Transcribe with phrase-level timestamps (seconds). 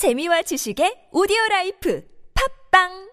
[0.00, 2.02] 재미와 지식의 오디오 라이프
[2.70, 3.10] 팟빵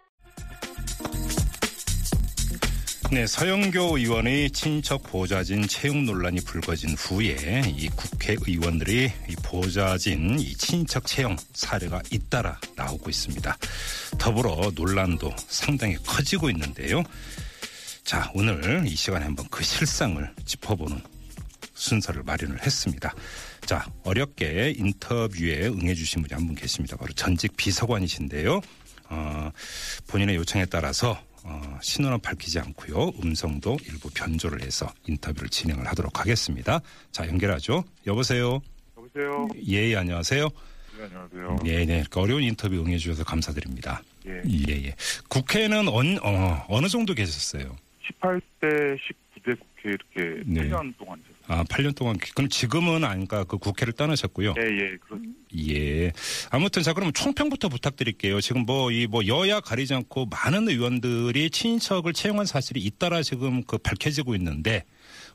[3.12, 11.06] 네, 서영교 의원의 친인척 보좌진 채용 논란이 불거진 후에 이 국회의원들이 이 보좌진 이 친인척
[11.06, 13.58] 채용 사례가 잇따라 나오고 있습니다.
[14.18, 17.04] 더불어 논란도 상당히 커지고 있는데요.
[18.06, 21.02] 자, 오늘 이 시간에 한번 그 실상을 짚어보는
[21.78, 23.14] 순서를 마련을 했습니다.
[23.66, 26.98] 자, 어렵게 인터뷰에 응해주신 분이 한 분 계십니다.
[26.98, 28.62] 바로 전직 비서관이신데요.
[29.10, 29.52] 어,
[30.08, 33.12] 본인의 요청에 따라서 어, 신원은 밝히지 않고요.
[33.24, 36.82] 음성도 일부 변조를 해서 인터뷰를 진행을 하도록 하겠습니다.
[37.12, 37.84] 자, 연결하죠.
[38.06, 38.60] 여보세요.
[38.98, 39.48] 여보세요.
[39.68, 40.50] 예, 안녕하세요.
[40.98, 41.58] 네, 안녕하세요.
[41.64, 42.04] 네, 네.
[42.16, 44.02] 어려운 인터뷰 응해주셔서 감사드립니다.
[44.26, 44.42] 예.
[44.68, 44.96] 예, 예.
[45.30, 47.78] 국회는 어느, 어, 어느 정도 계셨어요?
[48.22, 50.62] 18대 19대 국회 이렇게 네.
[50.70, 51.22] 8년 동안.
[51.48, 52.18] 아, 8년 동안.
[52.36, 54.54] 그럼 지금은 아니까 그 국회를 떠나셨고요.
[54.58, 54.98] 예, 예.
[54.98, 55.18] 그렇
[55.70, 56.12] 예.
[56.52, 58.42] 아무튼 자 그럼 총평부터 부탁드릴게요.
[58.42, 64.36] 지금 뭐 이뭐 여야 가리지 않고 많은 의원들이 친인척을 채용한 사실이 잇따라 지금 그 밝혀지고
[64.36, 64.84] 있는데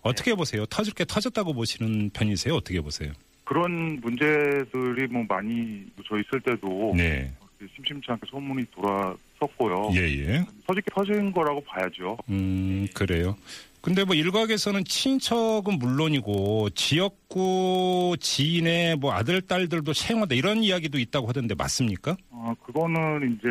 [0.02, 0.66] 어떻게 보세요?
[0.66, 2.54] 터질 게 터졌다고 보시는 편이세요?
[2.54, 3.12] 어떻게 보세요?
[3.44, 7.32] 그런 문제들이 뭐 많이 저 있을 때도 네.
[7.76, 9.90] 심심치 않게 소문이 돌았었고요.
[9.94, 10.44] 예, 예.
[10.66, 12.18] 터지게 터진 거라고 봐야죠.
[12.28, 13.36] 음, 그래요.
[13.82, 21.56] 근데 뭐 일각에서는 친척은 물론이고 지역구 지인의 뭐 아들 딸들도 채용한다 이런 이야기도 있다고 하던데
[21.56, 22.16] 맞습니까?
[22.30, 23.48] 어, 그거는 이제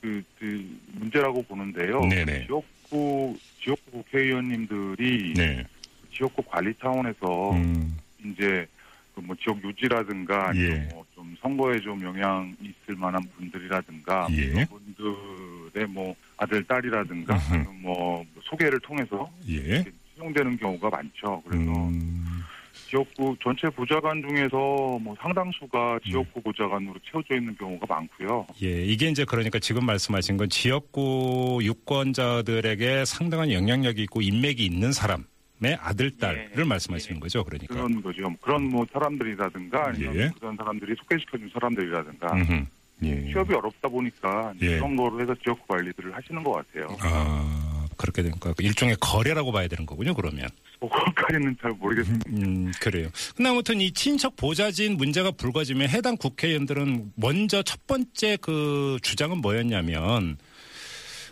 [0.00, 2.00] 그, 그 문제라고 보는데요.
[2.00, 2.46] 네네.
[2.46, 5.64] 지역구 지역구 국회의원님들이 네.
[6.12, 8.66] 지역구 관리 차원에서 음, 이제
[9.14, 10.70] 그 뭐 지역 유지라든가 예.
[10.70, 14.64] 아니면 뭐좀 선거에 좀 영향 있을 만한 분들이라든가 예.
[14.66, 17.38] 분들의 뭐 아들 딸이라든가.
[17.50, 19.84] 아니면 뭐 소개를 통해서 예.
[20.16, 21.42] 채용되는 경우가 많죠.
[21.46, 22.42] 그래서 음,
[22.86, 26.00] 지역구 전체 보좌관 중에서 뭐 상당수가 음.
[26.08, 28.46] 지역구 보좌관으로 채워져 있는 경우가 많고요.
[28.62, 35.24] 예, 이게 이제 그러니까 지금 말씀하신 건 지역구 유권자들에게 상당한 영향력이 있고 인맥이 있는 사람
[35.60, 36.62] 의 아들, 딸을 예.
[36.62, 37.42] 말씀하시는 거죠.
[37.42, 37.74] 그러니까.
[37.74, 38.22] 그런 거죠.
[38.40, 40.30] 그런 뭐 사람들이라든가 아니면 예.
[40.38, 42.66] 그런 사람들이 소개시켜준 사람들이라든가 음흠.
[43.02, 43.30] 예.
[43.30, 44.76] 취업이 어렵다 보니까 예.
[44.76, 46.96] 그런 거로 해서 지역구 관리들을 하시는 것 같아요.
[47.00, 50.48] 아, 그렇게 되니까 일종의 거래라고 봐야 되는 거군요, 그러면.
[50.80, 52.30] 뭐 그것까지는 잘 모르겠습니다.
[52.30, 53.08] 음, 그래요.
[53.36, 60.38] 근데 아무튼 이 친척 보좌진 문제가 불거지면 해당 국회의원들은 먼저 첫 번째 그 주장은 뭐였냐면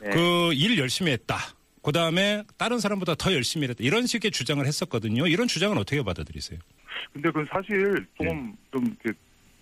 [0.03, 0.11] 네.
[0.11, 1.39] 그일 열심히 했다.
[1.83, 3.79] 그 다음에 다른 사람보다 더 열심히 했다.
[3.85, 5.29] 이런 식의 주장을 했었거든요.
[5.29, 6.59] 이런 주장은 어떻게 받아들이세요?
[7.13, 8.27] 근데 그건 사실 네.
[8.29, 9.19] 좀, 좀, 이렇게,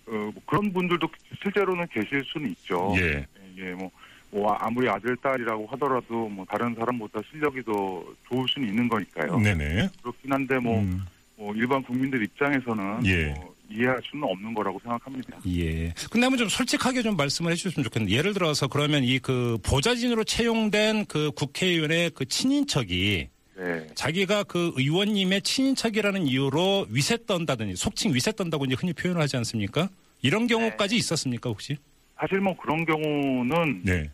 [0.07, 1.07] 어, 뭐 그런 분들도
[1.41, 2.93] 실제로는 계실 수는 있죠.
[2.97, 3.25] 예.
[3.57, 3.89] 예, 뭐,
[4.31, 9.39] 뭐, 아무리 아들, 딸이라고 하더라도 뭐, 다른 사람보다 실력이 더 좋을 수는 있는 거니까요.
[9.39, 9.89] 네네.
[10.01, 11.05] 그렇긴 한데 뭐, 음,
[11.37, 13.27] 뭐 일반 국민들 입장에서는 예.
[13.27, 15.39] 뭐 이해할 수는 없는 거라고 생각합니다.
[15.47, 15.91] 예.
[16.11, 21.05] 근데 한번 좀 솔직하게 좀 말씀을 해주셨으면 좋겠는데 예를 들어서 그러면 이 그 보좌진으로 채용된
[21.07, 23.87] 그 국회의원의 그 친인척이 네.
[23.95, 29.89] 자기가 그 의원님의 친인척이라는 이유로 위세 떤다든지 속칭 위세 떤다고 이제 흔히 표현을 하지 않습니까?
[30.21, 31.77] 이런 경우까지 있었습니까 혹시?
[32.17, 34.09] 사실 뭐 그런 경우는 네.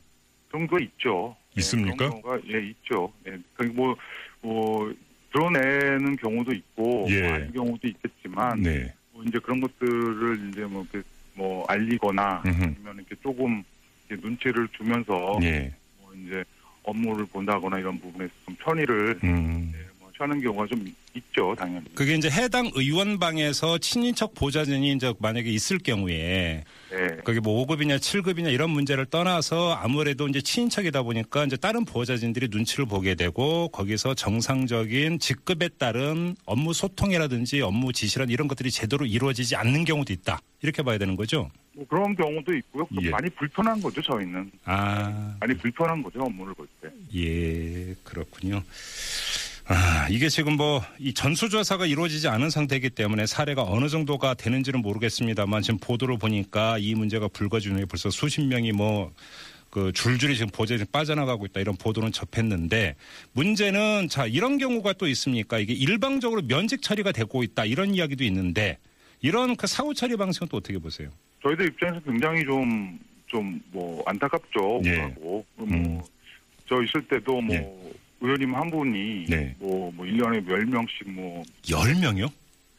[0.49, 1.35] 그런 거 있죠.
[1.57, 1.95] 예, 있습니까?
[1.95, 3.11] 그런 경우가 예 있죠.
[3.27, 3.95] 예, 그뭐
[4.41, 4.93] 뭐
[5.31, 7.21] 드러내는 경우도 있고 예.
[7.21, 8.93] 뭐 아닌 경우도 있겠지만 네.
[9.11, 12.63] 뭐 이제 그런 것들을 이제 뭐, 이렇게 뭐 알리거나 음흠.
[12.63, 13.63] 아니면 이렇게 조금
[14.09, 15.73] 이렇게 눈치를 주면서 예.
[16.01, 16.43] 뭐 이제
[16.83, 19.71] 업무를 본다거나 이런 부분에서 좀 편의를 음.
[19.75, 21.83] 예, 뭐 취하는 경우가 좀 있죠, 당연히.
[21.93, 27.07] 그게 이제 해당 의원방에서 친인척 보좌진이 이제 만약에 있을 경우에 네.
[27.25, 32.85] 그게 뭐 5급이냐 7급이냐 이런 문제를 떠나서 아무래도 이제 친인척이다 보니까 이제 다른 보좌진들이 눈치를
[32.85, 39.85] 보게 되고 거기서 정상적인 직급에 따른 업무 소통이라든지 업무 지시란 이런 것들이 제대로 이루어지지 않는
[39.85, 40.39] 경우도 있다.
[40.61, 41.49] 이렇게 봐야 되는 거죠.
[41.73, 42.87] 뭐 그런 경우도 있고요.
[42.93, 43.09] 또 예.
[43.09, 44.51] 많이 불편한 거죠, 저희는.
[44.65, 46.89] 아, 많이 불편한 거죠, 업무를 볼 때.
[47.15, 48.61] 예, 그렇군요.
[49.65, 55.61] 아, 이게 지금 뭐, 이 전수조사가 이루어지지 않은 상태이기 때문에 사례가 어느 정도가 되는지는 모르겠습니다만
[55.61, 59.13] 지금 보도를 보니까 이 문제가 불거진 후에 벌써 수십 명이 뭐,
[59.69, 62.95] 그 줄줄이 지금 보좌진 빠져나가고 있다 이런 보도는 접했는데
[63.31, 65.59] 문제는 자, 이런 경우가 또 있습니까?
[65.59, 68.77] 이게 일방적으로 면직 처리가 되고 있다 이런 이야기도 있는데
[69.21, 71.09] 이런 그 사후 처리 방식은 또 어떻게 보세요?
[71.43, 74.81] 저희들 입장에서 굉장히 좀, 좀, 뭐, 안타깝죠.
[74.85, 74.97] 예.
[74.99, 75.45] 하고.
[75.55, 76.01] 뭐, 음.
[76.67, 77.73] 저 있을 때도 뭐, 예.
[78.21, 79.55] 의원님 한 분이, 네.
[79.59, 82.29] 뭐, 뭐, 1년에 10명씩 뭐, 10명이요?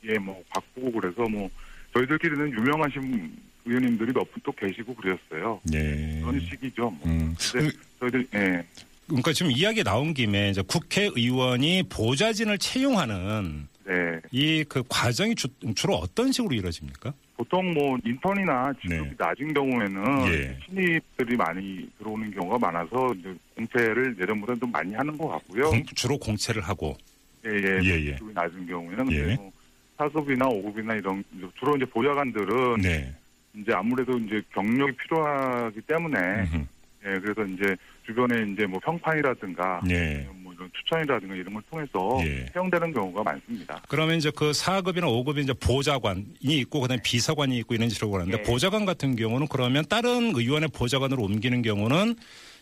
[0.04, 1.50] 예, 뭐, 바꾸고 그래서 뭐,
[1.92, 3.32] 저희들끼리는 유명하신
[3.64, 5.60] 의원님들이 몇 분 또 계시고 그랬어요.
[5.72, 6.20] 예.
[6.20, 6.90] 그런 식이죠.
[6.90, 7.00] 뭐.
[7.06, 7.34] 음.
[7.52, 7.70] 근데
[8.00, 8.64] 저희들, 예.
[9.06, 14.20] 그러니까 지금 이야기 나온 김에 이제 국회의원이 보좌진을 채용하는 네.
[14.30, 17.12] 이그 과정이 주, 주로 어떤 식으로 이루어집니까?
[17.52, 19.14] 보통 뭐 인턴이나 직급이 네.
[19.18, 20.58] 낮은 경우에는 예.
[20.64, 25.68] 신입들이 많이 들어오는 경우가 많아서 이제 공채를 예전보다 좀 많이 하는 것 같고요.
[25.68, 26.96] 공- 주로 공채를 하고
[27.44, 27.80] 예, 예.
[27.82, 28.12] 예, 예.
[28.16, 29.34] 직급이 낮은 경우에는 예.
[29.34, 29.52] 뭐
[29.98, 31.22] 4급이나 5급이나 이런
[31.58, 33.12] 주로 이제 보좌관들은 네.
[33.54, 36.56] 이제 아무래도 이제 경력이 필요하기 때문에 음흠.
[37.04, 37.76] 예, 그래서 이제
[38.06, 40.26] 주변에 이제 뭐 평판이라든가 네.
[40.72, 42.46] 추천이라든가 이런 걸 통해서 예.
[42.52, 43.82] 채용되는 경우가 많습니다.
[43.88, 48.42] 그러면 이제 그 4급이나 5급이 이제 보좌관이 있고 그다음에 비서관이 있고 이런 식으로 하는데 네.
[48.42, 52.16] 보좌관 같은 경우는 그러면 다른 의원의 보좌관으로 옮기는 경우는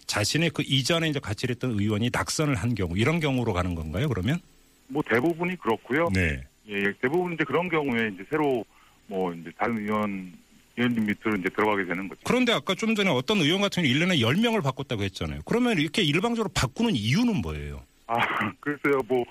[0.07, 4.09] 자신의 그 이전에 이제 같이 일했던 의원이 낙선을 한 경우 이런 경우로 가는 건가요?
[4.09, 4.41] 그러면?
[4.89, 6.09] 뭐 대부분이 그렇고요.
[6.13, 6.43] 네.
[6.69, 8.65] 예, 예, 대부분 이제 그런 경우에 이제 새로
[9.07, 10.33] 뭐 이제 다른 의원
[10.77, 12.21] 의원님 밑으로 이제 들어가게 되는 거죠.
[12.25, 15.41] 그런데 아까 좀 전에 어떤 의원 같은 경우 1년에 10명을 바꿨다고 했잖아요.
[15.45, 17.85] 그러면 이렇게 일방적으로 바꾸는 이유는 뭐예요?
[18.11, 18.17] 아,
[18.61, 19.25] 글쎄요, 뭐,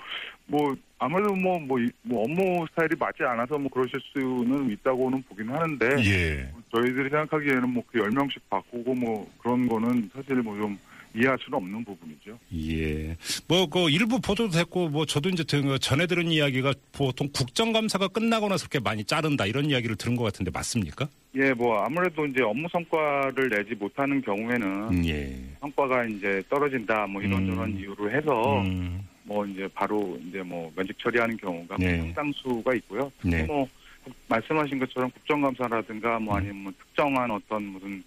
[0.46, 5.50] 뭐, 아무래도 뭐, 뭐, 이- 뭐 업무 스타일이 맞지 않아서 뭐 그러실 수는 있다고는 보긴
[5.50, 6.50] 하는데, 예.
[6.74, 10.78] 저희들이 생각하기에는 뭐그 10명씩 바꾸고 뭐 그런 거는 사실 뭐 좀
[11.14, 12.38] 이해할 수는 없는 부분이죠.
[12.54, 13.16] 예.
[13.48, 18.08] 뭐, 그 일부 보도도 됐고, 뭐, 저도 이제 들- 그 전해 들은 이야기가 보통 국정감사가
[18.08, 21.08] 끝나고 나서 그렇게 많이 자른다 이런 이야기를 들은 것 같은데 맞습니까?
[21.36, 25.36] 예, 뭐 아무래도 이제 업무 성과를 내지 못하는 경우에는 예.
[25.60, 27.78] 성과가 이제 떨어진다 뭐 이런저런 음.
[27.78, 31.98] 이유로 해서 음, 뭐 이제 바로 이제 뭐 면직 처리하는 경우가 뭐 네.
[31.98, 33.12] 상당수가 있고요.
[33.22, 33.44] 네.
[33.44, 33.68] 뭐
[34.04, 38.02] 국- 말씀하신 것처럼 국정감사라든가 뭐 아니면 뭐 특정한 어떤 무슨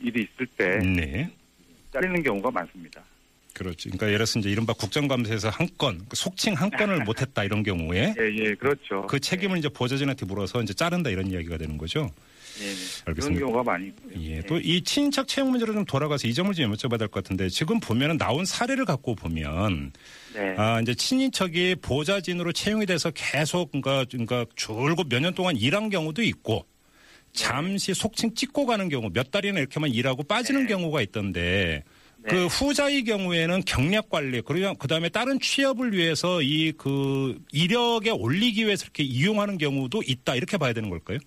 [0.00, 1.30] 일이 있을 때 네.
[1.96, 3.02] 잘리는 경우가 많습니다.
[3.54, 3.88] 그렇죠.
[3.88, 8.14] 그러니까 예를 들어서 이제 이른바 국정감사에서 한 건, 그 속칭 한 건을 못했다 이런 경우에
[8.18, 9.06] 예, 예, 그렇죠.
[9.06, 12.10] 그 책임을 이제 보좌진한테 물어서 이제 자른다 이런 이야기가 되는 거죠.
[12.60, 12.74] 예, 예.
[12.74, 13.40] 그런 알겠습니다.
[13.46, 14.12] 경우가 많이 있고요.
[14.22, 14.42] 예.
[14.42, 17.80] 또 이 친인척 채용 문제로 좀 돌아가서 이 점을 좀 여쭤봐야 될 것 같은데 지금
[17.80, 19.92] 보면은 나온 사례를 갖고 보면
[20.34, 20.54] 네.
[20.58, 26.22] 아, 이제 친인척이 보좌진으로 채용이 돼서 계속 그러니까, 그러니까 줄곧 몇 년 동안 일한 경우도
[26.22, 26.66] 있고
[27.36, 30.68] 잠시 속칭 찍고 가는 경우 몇 달이나 이렇게만 일하고 빠지는 네.
[30.74, 31.84] 경우가 있던데
[32.22, 32.30] 네.
[32.30, 38.84] 그 후자의 경우에는 경력 관리 그리고 그다음에 다른 취업을 위해서 이 그 이력에 올리기 위해서
[38.84, 41.18] 이렇게 이용하는 경우도 있다 이렇게 봐야 되는 걸까요?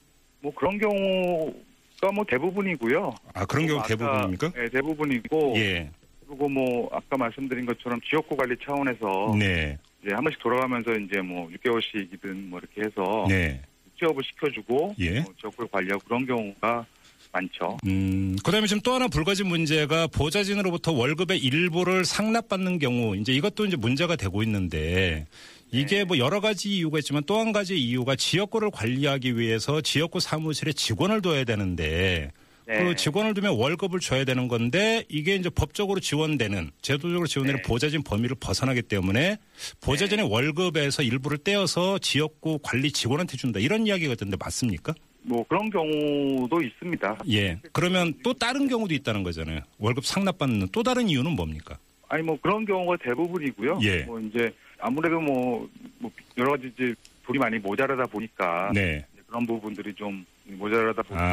[0.41, 3.13] 뭐 그런 경우가 뭐 대부분이고요.
[3.33, 4.51] 아 그런 경우 대부분입니까?
[4.57, 5.89] 예, 대부분이고 예.
[6.27, 9.77] 그리고 뭐 아까 말씀드린 것처럼 지역구 관리 차원에서 네.
[10.03, 13.61] 이제 한 번씩 돌아가면서 이제 뭐 6개월씩이든 뭐 이렇게 해서 네.
[13.99, 15.19] 취업을 시켜주고 예.
[15.21, 16.85] 뭐 지역구를 관리하고 그런 경우가
[17.31, 17.77] 많죠.
[17.85, 23.65] 음, 그 다음에 지금 또 하나 불거진 문제가 보좌진으로부터 월급의 일부를 상납받는 경우, 이제 이것도
[23.65, 25.27] 이제 문제가 되고 있는데,
[25.71, 30.73] 이게 뭐 여러 가지 이유가 있지만 또 한 가지 이유가 지역구를 관리하기 위해서 지역구 사무실에
[30.73, 32.31] 직원을 둬야 되는데,
[32.69, 32.83] 네.
[32.83, 37.67] 그 직원을 두면 월급을 줘야 되는 건데, 이게 이제 법적으로 지원되는, 제도적으로 지원되는 네.
[37.67, 39.37] 보좌진 범위를 벗어나기 때문에,
[39.81, 43.59] 보좌진의 월급에서 일부를 떼어서 지역구 관리 직원한테 준다.
[43.59, 44.93] 이런 이야기가 있던데 맞습니까?
[45.23, 47.17] 뭐 그런 경우도 있습니다.
[47.31, 47.59] 예.
[47.73, 49.61] 그러면 또 다른 경우도 있다는 거잖아요.
[49.79, 51.77] 월급 상납받는 또 다른 이유는 뭡니까?
[52.07, 53.79] 아니 뭐 그런 경우가 대부분이고요.
[53.81, 54.03] 예.
[54.03, 55.67] 뭐 이제 아무래도 뭐,
[55.97, 56.93] 뭐 여러 가지 이제
[57.25, 59.05] 돈이 많이 모자라다 보니까 네.
[59.27, 60.25] 그런 부분들이 좀
[60.57, 61.25] 모자라다 보니까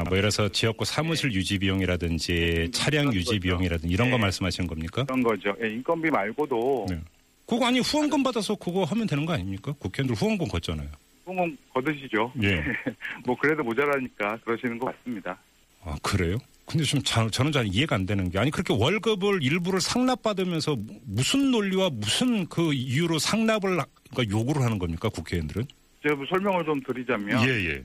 [0.00, 4.22] 아, 뭐 이래서 지역구 사무실 유지 비용이라든지 차량 유지 비용이라든지 이런 거 네.
[4.22, 5.04] 말씀하시는 겁니까?
[5.04, 5.54] 그런 거죠.
[5.62, 6.98] 예, 인건비 말고도 네.
[7.46, 9.72] 그거 아니 후원금 받아서 그거 하면 되는 거 아닙니까?
[9.78, 10.88] 국회의원들 후원금 걷잖아요.
[11.24, 12.32] 후원 거드시죠.
[12.42, 12.62] 예.
[13.26, 15.36] 뭐 그래도 모자라니까 그러시는 것 같습니다.
[15.84, 16.38] 아, 그래요?
[16.64, 21.50] 근데 좀 자- 저는 잘 이해가 안 되는 게 아니 그렇게 월급을 일부를 상납받으면서 무슨
[21.50, 25.66] 논리와 무슨 그 이유로 상납을 하- 그러니까 요구를 하는 겁니까 국회의원들은?
[26.02, 27.82] 제가 뭐 설명을 좀 드리자면 예.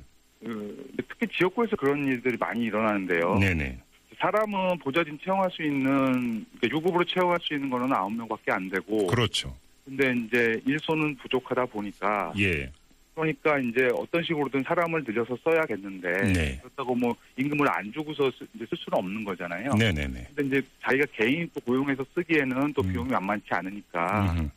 [0.47, 3.37] 그, 특히 지역구에서 그런 일들이 많이 일어나는데요.
[3.37, 3.79] 네네.
[4.17, 9.07] 사람은 보좌진 채용할 수 있는 그러니까 유급으로 채용할 수 있는 거는 아홉 명밖에 안 되고
[9.07, 9.53] 그렇죠.
[9.85, 12.71] 근데 이제 일손은 부족하다 보니까 예.
[13.13, 16.57] 그러니까 이제 어떤 식으로든 사람을 들여서 써야겠는데 네.
[16.59, 19.73] 그렇다고 뭐 임금을 안 주고서 쓰, 이제 쓸 수는 없는 거잖아요.
[19.73, 20.27] 네네네.
[20.35, 22.91] 근데 이제 자기가 개인 또 고용해서 쓰기에는 또 음.
[22.91, 24.49] 비용이 만만치 않으니까 음흠.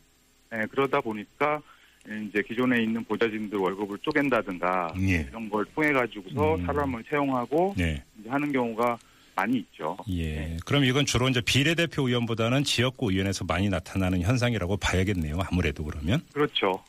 [0.53, 1.61] 네, 그러다 보니까
[2.07, 5.27] 이제 기존에 있는 보좌진들 월급을 쪼갠다든가 예.
[5.29, 6.67] 이런 걸 통해 가지고서 음.
[6.67, 8.03] 사람을 채용하고 네.
[8.21, 8.99] 이제 하는 경우가
[9.37, 9.97] 많이 있죠.
[10.09, 10.35] 예.
[10.35, 10.57] 네.
[10.65, 15.39] 그럼 이건 주로 이제 비례대표 의원보다는 지역구 의원에서 많이 나타나는 현상이라고 봐야겠네요.
[15.51, 16.21] 아무래도 그러면.
[16.33, 16.83] 그렇죠.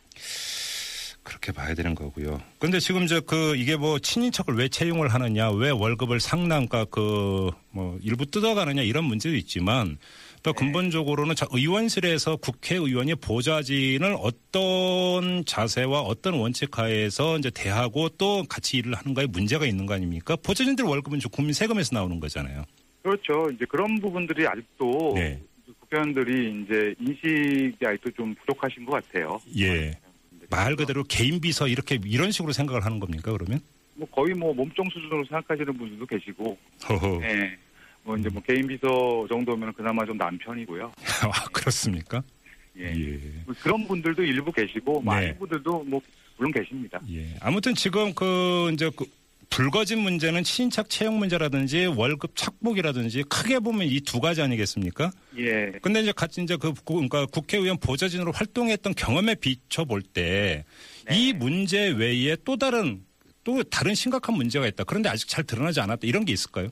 [1.24, 2.42] 그렇게 봐야 되는 거고요.
[2.58, 7.98] 근데 지금 저 그 이게 뭐 친인척을 왜 채용을 하느냐, 왜 월급을 상남과 그 뭐
[8.04, 9.98] 일부 뜯어가느냐 이런 문제도 있지만
[10.44, 18.78] 또 근본적으로는 자 의원실에서 국회의원이 보좌진을 어떤 자세와 어떤 원칙 하에서 이제 대하고 또 같이
[18.78, 20.36] 일을 하는가에 문제가 있는 거 아닙니까?
[20.36, 22.64] 보좌진들 월급은 저 국민 세금에서 나오는 거잖아요.
[23.04, 23.50] 그렇죠.
[23.54, 25.40] 이제 그런 부분들이 아직도 네.
[25.80, 29.40] 국회의원들이 이제 인식이 아직도 좀 부족하신 것 같아요.
[29.60, 29.94] 예.
[30.50, 33.60] 말 그대로 개인 비서 이렇게 이런 식으로 생각을 하는 겁니까 그러면?
[33.96, 36.58] 뭐 거의 뭐 몸종 수준으로 생각하시는 분들도 계시고,
[36.90, 37.22] 허허.
[37.24, 37.58] 예.
[38.04, 40.92] 뭐 이제 뭐 개인 비서 정도면 그나마 좀 남편이고요.
[41.24, 42.24] 아, 그렇습니까?
[42.78, 42.86] 예.
[42.86, 43.20] 예.
[43.46, 45.38] 뭐 그런 분들도 일부 계시고, 많은 네.
[45.38, 46.02] 분들도 뭐
[46.38, 47.00] 물론 계십니다.
[47.12, 47.28] 예.
[47.42, 49.06] 아무튼 지금 그 이제 그
[49.50, 55.12] 불거진 문제는 친인척 채용 문제라든지 월급 착복이라든지 크게 보면 이 두 가지 아니겠습니까?
[55.38, 55.72] 예.
[55.82, 60.64] 근데 이제 같이 이제 그 구- 그러니까 국회의원 보좌진으로 활동했던 경험에 비춰 볼 때이
[61.06, 61.34] 네.
[61.34, 63.04] 문제 외에 또 다른
[63.44, 64.86] 또 다른 심각한 문제가 있다.
[64.86, 66.08] 그런데 아직 잘 드러나지 않았다.
[66.08, 66.70] 이런 게 있을까요?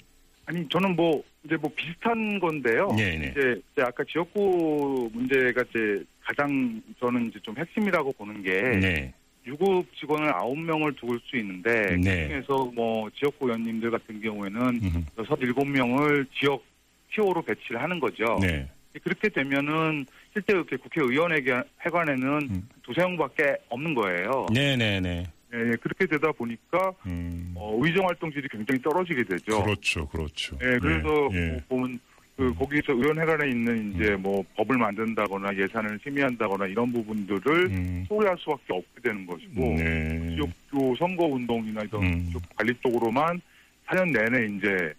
[0.50, 2.88] 아니 저는 뭐 이제 뭐 비슷한 건데요.
[2.98, 3.28] 네, 네.
[3.28, 9.14] 이제, 이제 아까 지역구 문제가 이제 가장 저는 이제 좀 핵심이라고 보는 게 네.
[9.46, 12.24] 유급 직원을 아홉 명을 두을 수 있는데 네.
[12.24, 15.02] 그중에서 뭐 지역구 의원님들 같은 경우에는 음흠.
[15.20, 16.64] 여섯 일곱 명을 지역
[17.14, 18.40] TO로 배치를 하는 거죠.
[18.42, 18.68] 네.
[19.04, 22.70] 그렇게 되면은 실제 이렇게 국회의원에게 회관에는 음.
[22.82, 24.48] 두세 명밖에 없는 거예요.
[24.52, 25.26] 네, 네, 네.
[25.54, 27.54] 예, 예, 그렇게 되다 보니까 음.
[27.56, 29.64] 어, 의정 활동 질이 굉장히 떨어지게 되죠.
[29.64, 30.08] 그렇죠.
[30.08, 30.58] 그렇죠.
[30.62, 31.52] 예, 그래서 예, 예.
[31.52, 32.00] 뭐 보면
[32.38, 38.06] 그 거기서 의원회관에 있는 이제 뭐 법을 만든다거나 예산을 심의한다거나 이런 부분들을 음.
[38.08, 40.36] 소홀할 수밖에 없게 되는 것이고 네.
[40.36, 42.34] 지역구 선거 운동이나 이런 음.
[42.56, 43.42] 관리 쪽으로만
[43.88, 44.94] 4년 내내 이제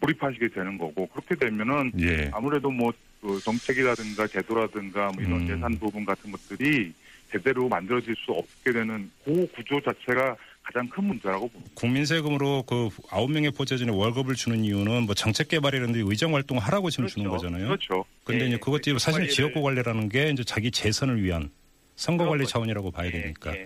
[0.00, 2.28] 몰입하시게 되는 거고 그렇게 되면은 예.
[2.32, 5.48] 아무래도 뭐 그 정책이라든가 제도라든가 뭐 이런 음.
[5.56, 6.92] 예산 부분 같은 것들이
[7.30, 11.70] 제대로 만들어질 수 없게 되는 그 구조 자체가 가장 큰 문제라고 봅니다.
[11.74, 16.90] 국민 세금으로 그 아홉 명의 보좌진에 월급을 주는 이유는 뭐 정책 개발이라든지 의정 활동을 하라고
[16.90, 17.66] 지금 주는 거잖아요.
[17.66, 18.04] 그렇죠.
[18.24, 21.50] 근데 예, 이제 그것들이 사실 관리를- 지역구 관리라는 게 이제 자기 재선을 위한
[21.96, 23.52] 선거 관리 차원이라고 봐야 예, 되니까.
[23.54, 23.62] 예, 예,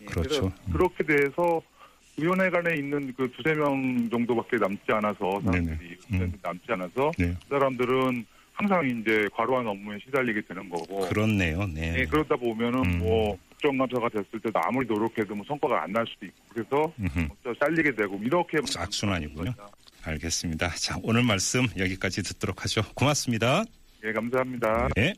[0.00, 0.04] 예.
[0.06, 0.46] 그렇죠.
[0.46, 0.72] 음.
[0.72, 1.60] 그렇게 돼서
[2.16, 5.96] 위원회관에 있는 그 두세 명 정도밖에 남지 않아서 사람들이.
[6.12, 6.32] 음.
[6.42, 7.34] 남지 않아서 네.
[7.42, 11.00] 그 사람들은 항상 이제 과로한 업무에 시달리게 되는 거고.
[11.08, 11.66] 그렇네요.
[11.66, 11.94] 네.
[12.00, 12.98] 예, 그러다 보면은 음.
[13.00, 16.92] 뭐 국정감사가 됐을 때도 아무리 노력해도 뭐 성과가 안 날 수도 있고 그래서.
[17.42, 19.52] 또 잘리게 되고 이렇게 악순환이군요.
[20.04, 20.68] 알겠습니다.
[20.76, 22.82] 자, 오늘 말씀 여기까지 듣도록 하죠.
[22.94, 23.64] 고맙습니다.
[24.04, 24.88] 예, 감사합니다.
[24.96, 25.14] 네.